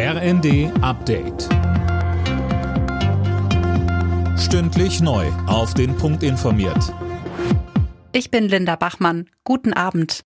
RND 0.00 0.70
Update. 0.80 1.48
Stündlich 4.38 5.00
neu. 5.00 5.26
Auf 5.48 5.74
den 5.74 5.96
Punkt 5.96 6.22
informiert. 6.22 6.94
Ich 8.12 8.30
bin 8.30 8.44
Linda 8.44 8.76
Bachmann. 8.76 9.28
Guten 9.42 9.72
Abend. 9.72 10.22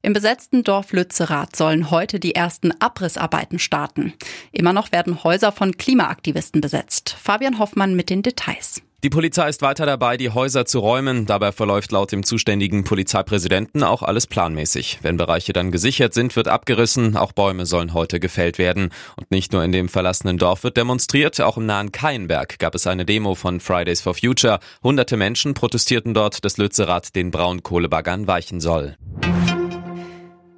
Im 0.00 0.12
besetzten 0.12 0.62
Dorf 0.62 0.92
Lützerath 0.92 1.56
sollen 1.56 1.90
heute 1.90 2.20
die 2.20 2.36
ersten 2.36 2.70
Abrissarbeiten 2.80 3.58
starten. 3.58 4.14
Immer 4.52 4.72
noch 4.72 4.92
werden 4.92 5.24
Häuser 5.24 5.50
von 5.50 5.76
Klimaaktivisten 5.76 6.60
besetzt. 6.60 7.16
Fabian 7.20 7.58
Hoffmann 7.58 7.96
mit 7.96 8.10
den 8.10 8.22
Details. 8.22 8.80
Die 9.04 9.10
Polizei 9.10 9.48
ist 9.48 9.62
weiter 9.62 9.84
dabei, 9.84 10.16
die 10.16 10.30
Häuser 10.30 10.64
zu 10.64 10.78
räumen. 10.78 11.26
Dabei 11.26 11.50
verläuft 11.50 11.90
laut 11.90 12.12
dem 12.12 12.22
zuständigen 12.22 12.84
Polizeipräsidenten 12.84 13.82
auch 13.82 14.04
alles 14.04 14.28
planmäßig. 14.28 15.00
Wenn 15.02 15.16
Bereiche 15.16 15.52
dann 15.52 15.72
gesichert 15.72 16.14
sind, 16.14 16.36
wird 16.36 16.46
abgerissen. 16.46 17.16
Auch 17.16 17.32
Bäume 17.32 17.66
sollen 17.66 17.94
heute 17.94 18.20
gefällt 18.20 18.58
werden. 18.58 18.90
Und 19.16 19.28
nicht 19.32 19.52
nur 19.52 19.64
in 19.64 19.72
dem 19.72 19.88
verlassenen 19.88 20.38
Dorf 20.38 20.62
wird 20.62 20.76
demonstriert. 20.76 21.40
Auch 21.40 21.56
im 21.56 21.66
nahen 21.66 21.90
Keienberg 21.90 22.60
gab 22.60 22.76
es 22.76 22.86
eine 22.86 23.04
Demo 23.04 23.34
von 23.34 23.58
Fridays 23.58 24.00
for 24.00 24.14
Future. 24.14 24.60
Hunderte 24.84 25.16
Menschen 25.16 25.54
protestierten 25.54 26.14
dort, 26.14 26.44
dass 26.44 26.56
Lützerath 26.56 27.16
den 27.16 27.32
Braunkohlebaggern 27.32 28.28
weichen 28.28 28.60
soll. 28.60 28.96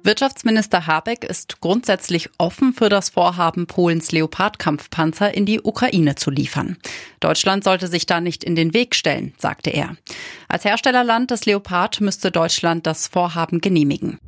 Wirtschaftsminister 0.05 0.85
Habeck 0.85 1.23
ist 1.23 1.61
grundsätzlich 1.61 2.29
offen 2.37 2.73
für 2.73 2.89
das 2.89 3.09
Vorhaben, 3.09 3.65
Polens 3.65 4.11
Leopard-Kampfpanzer 4.11 5.33
in 5.33 5.47
die 5.47 5.61
Ukraine 5.61 6.13
zu 6.13 6.29
liefern. 6.29 6.77
Deutschland 7.19 7.63
sollte 7.63 7.87
sich 7.87 8.05
da 8.05 8.21
nicht 8.21 8.43
in 8.43 8.55
den 8.55 8.75
Weg 8.75 8.93
stellen, 8.93 9.33
sagte 9.39 9.71
er. 9.71 9.97
Als 10.47 10.63
Herstellerland 10.63 11.31
des 11.31 11.47
Leopard 11.47 12.01
müsste 12.01 12.29
Deutschland 12.29 12.85
das 12.85 13.07
Vorhaben 13.07 13.61
genehmigen. 13.61 14.19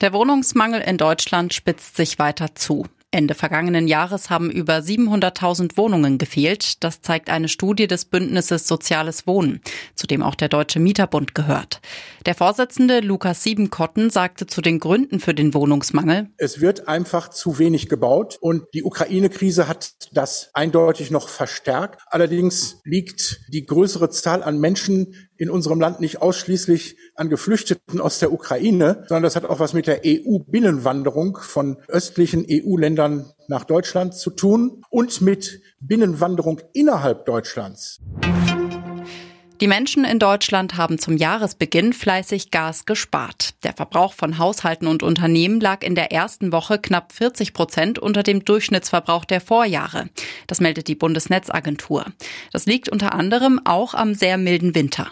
Der 0.00 0.12
Wohnungsmangel 0.12 0.80
in 0.80 0.96
Deutschland 0.96 1.54
spitzt 1.54 1.96
sich 1.96 2.18
weiter 2.18 2.56
zu. 2.56 2.86
Ende 3.14 3.34
vergangenen 3.34 3.86
Jahres 3.86 4.28
haben 4.28 4.50
über 4.50 4.78
700.000 4.78 5.76
Wohnungen 5.76 6.18
gefehlt. 6.18 6.82
Das 6.82 7.00
zeigt 7.00 7.30
eine 7.30 7.48
Studie 7.48 7.86
des 7.86 8.06
Bündnisses 8.06 8.66
Soziales 8.66 9.26
Wohnen, 9.28 9.60
zu 9.94 10.08
dem 10.08 10.20
auch 10.20 10.34
der 10.34 10.48
Deutsche 10.48 10.80
Mieterbund 10.80 11.32
gehört. 11.32 11.80
Der 12.26 12.34
Vorsitzende 12.34 12.98
Lukas 12.98 13.44
Siebenkotten 13.44 14.10
sagte 14.10 14.48
zu 14.48 14.60
den 14.60 14.80
Gründen 14.80 15.20
für 15.20 15.32
den 15.32 15.54
Wohnungsmangel. 15.54 16.28
Es 16.38 16.60
wird 16.60 16.88
einfach 16.88 17.30
zu 17.30 17.60
wenig 17.60 17.88
gebaut 17.88 18.36
und 18.40 18.64
die 18.74 18.82
Ukraine-Krise 18.82 19.68
hat 19.68 19.92
das 20.12 20.50
eindeutig 20.52 21.12
noch 21.12 21.28
verstärkt. 21.28 22.02
Allerdings 22.08 22.80
liegt 22.82 23.42
die 23.46 23.64
größere 23.64 24.10
Zahl 24.10 24.42
an 24.42 24.58
Menschen 24.58 25.14
in 25.36 25.50
unserem 25.50 25.80
Land 25.80 26.00
nicht 26.00 26.22
ausschließlich 26.22 26.96
an 27.14 27.28
Geflüchteten 27.28 28.00
aus 28.00 28.18
der 28.18 28.32
Ukraine, 28.32 29.04
sondern 29.08 29.22
das 29.24 29.36
hat 29.36 29.44
auch 29.44 29.60
was 29.60 29.74
mit 29.74 29.86
der 29.86 30.02
EU-Binnenwanderung 30.04 31.38
von 31.38 31.78
östlichen 31.88 32.46
EU-Ländern 32.48 33.32
nach 33.48 33.64
Deutschland 33.64 34.14
zu 34.14 34.30
tun 34.30 34.82
und 34.90 35.20
mit 35.20 35.60
Binnenwanderung 35.80 36.60
innerhalb 36.72 37.26
Deutschlands. 37.26 38.00
Die 39.60 39.68
Menschen 39.68 40.04
in 40.04 40.18
Deutschland 40.18 40.76
haben 40.76 40.98
zum 40.98 41.16
Jahresbeginn 41.16 41.92
fleißig 41.92 42.50
Gas 42.50 42.86
gespart. 42.86 43.54
Der 43.62 43.72
Verbrauch 43.72 44.12
von 44.12 44.38
Haushalten 44.38 44.88
und 44.88 45.04
Unternehmen 45.04 45.60
lag 45.60 45.84
in 45.84 45.94
der 45.94 46.10
ersten 46.10 46.50
Woche 46.50 46.78
knapp 46.78 47.12
40 47.12 47.54
Prozent 47.54 47.98
unter 48.00 48.24
dem 48.24 48.44
Durchschnittsverbrauch 48.44 49.24
der 49.24 49.40
Vorjahre. 49.40 50.08
Das 50.48 50.60
meldet 50.60 50.88
die 50.88 50.96
Bundesnetzagentur. 50.96 52.04
Das 52.52 52.66
liegt 52.66 52.88
unter 52.88 53.14
anderem 53.14 53.60
auch 53.64 53.94
am 53.94 54.14
sehr 54.14 54.38
milden 54.38 54.74
Winter. 54.74 55.08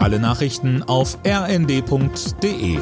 Alle 0.00 0.18
Nachrichten 0.18 0.82
auf 0.82 1.18
rnd.de 1.26 2.78